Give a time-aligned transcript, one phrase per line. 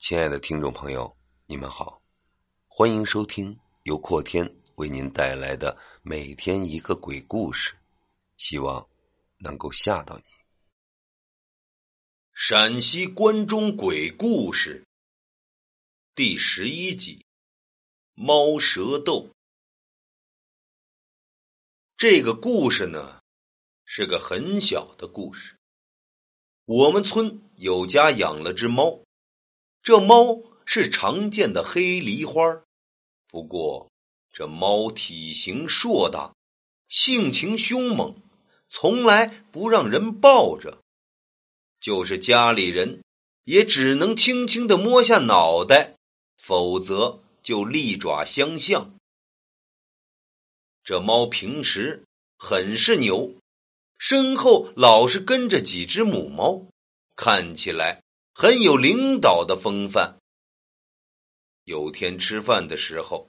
[0.00, 1.14] 亲爱的听众朋友，
[1.44, 2.00] 你们好，
[2.66, 7.76] 欢迎收听由阔天为您带来的每天一个鬼故事，
[8.38, 8.88] 希望
[9.36, 10.24] 能够吓到你。
[12.32, 14.86] 陕西关中鬼故事
[16.14, 17.26] 第十一集：
[18.14, 19.28] 猫蛇斗。
[21.98, 23.20] 这个故事呢，
[23.84, 25.58] 是个很小的故事。
[26.64, 29.04] 我们村有家养了只猫，
[29.82, 32.62] 这猫是常见的黑狸花
[33.28, 33.90] 不过
[34.32, 36.34] 这猫体型硕大，
[36.88, 38.14] 性情凶猛，
[38.68, 40.82] 从来不让人抱着，
[41.80, 43.02] 就是家里人
[43.44, 45.96] 也只能轻轻的摸下脑袋，
[46.36, 48.94] 否则就利爪相向。
[50.84, 52.04] 这猫平时
[52.36, 53.34] 很是牛，
[53.98, 56.66] 身后老是跟着几只母猫，
[57.16, 58.02] 看起来
[58.40, 60.16] 很有领导的风范。
[61.64, 63.28] 有天吃饭的时候，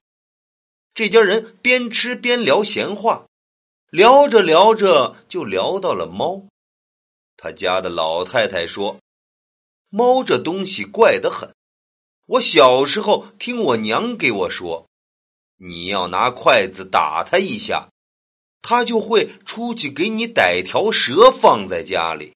[0.93, 3.27] 这家人边吃边聊闲话，
[3.89, 6.47] 聊着聊着就聊到了猫。
[7.35, 9.01] 他家的老太太说
[9.91, 11.53] ：“猫这东西怪得很，
[12.27, 14.87] 我小时候听我娘给我说。”
[15.59, 17.89] 你要拿筷子打它一下，
[18.61, 22.33] 它就会出去给你逮条蛇放在家里，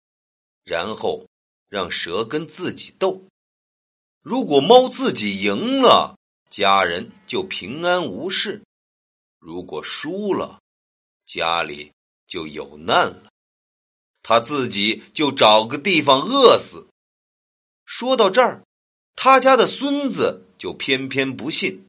[0.65, 1.25] 然后
[1.69, 3.23] 让蛇跟自己斗。
[4.21, 6.17] 如果猫自己赢了，
[6.49, 8.61] 家人就平安无事；
[9.39, 10.59] 如果输了，
[11.25, 11.91] 家里
[12.27, 13.31] 就有难了，
[14.23, 16.87] 他自己就找个地方饿死。
[17.85, 18.63] 说到这儿，
[19.15, 21.85] 他家的孙子就偏偏不信。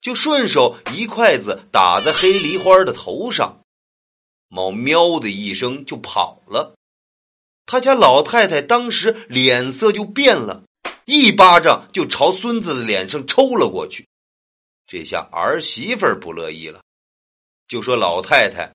[0.00, 3.62] 就顺手一筷子打在黑梨花的头上，
[4.48, 6.73] 猫喵的一声就跑了。
[7.66, 10.64] 他家老太太当时脸色就变了，
[11.04, 14.06] 一巴掌就朝孙子的脸上抽了过去。
[14.86, 16.82] 这下儿媳妇不乐意了，
[17.66, 18.74] 就说：“老太太，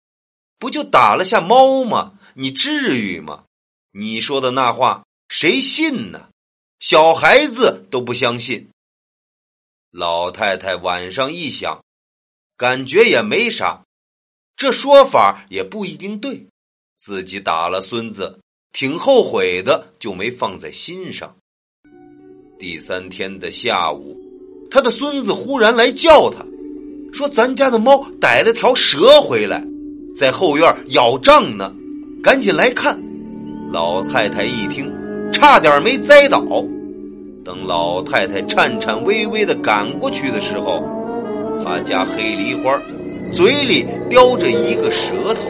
[0.58, 2.20] 不就打了下猫吗？
[2.34, 3.44] 你至于吗？
[3.92, 6.30] 你说的那话谁信呢？
[6.80, 8.70] 小孩子都不相信。”
[9.92, 11.84] 老太太晚上一想，
[12.58, 13.84] 感觉也没啥，
[14.56, 16.48] 这说法也不一定对。
[16.98, 18.40] 自己打了孙子，
[18.72, 21.36] 挺后悔的，就没放在心上。
[22.60, 24.16] 第三天的下午，
[24.70, 26.46] 他的孙子忽然来叫他，
[27.12, 29.64] 说：“咱家的猫逮了条蛇回来，
[30.16, 31.74] 在后院咬仗呢，
[32.22, 32.98] 赶紧来看。”
[33.72, 34.92] 老太太一听，
[35.32, 36.44] 差点没栽倒。
[37.44, 40.84] 等老太太颤颤巍巍的赶过去的时候，
[41.64, 42.80] 他家黑梨花
[43.34, 45.50] 嘴里叼着一个舌头，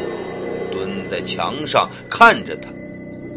[0.71, 2.69] 蹲在墙上看着他。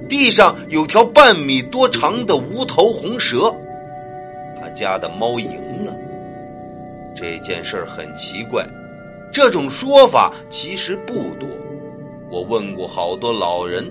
[0.09, 3.55] 地上有条半米多长的无头红蛇，
[4.61, 5.49] 他家的猫赢
[5.85, 5.95] 了。
[7.17, 8.67] 这件事很奇怪，
[9.33, 11.49] 这种说法其实不多。
[12.31, 13.85] 我问过好多老人，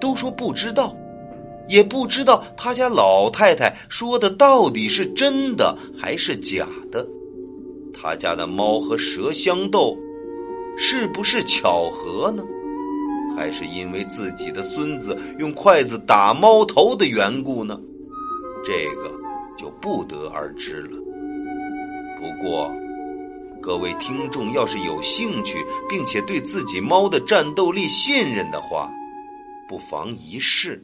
[0.00, 0.94] 都说不知道。
[1.66, 7.06] 也不知道他家老太太说的到底是真的还是假的。
[7.94, 9.96] 他家的猫和蛇相斗，
[10.76, 12.42] 是不是巧合呢？
[13.36, 17.78] 还是因为自己的孙子用筷子打猫头的缘故呢？
[18.64, 19.12] 这个
[19.56, 20.96] 就不得而知了。
[22.18, 22.72] 不过，
[23.60, 28.90] 各位听众要是有兴趣，并且对自己猫的战斗力信任的话，
[29.68, 30.82] 不妨一试。